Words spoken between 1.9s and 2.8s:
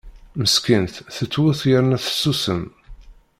tessusem.